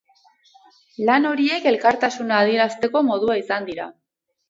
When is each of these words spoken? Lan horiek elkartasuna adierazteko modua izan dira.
Lan 1.09 1.27
horiek 1.33 1.69
elkartasuna 1.73 2.43
adierazteko 2.47 3.07
modua 3.15 3.41
izan 3.47 3.73
dira. 3.73 3.91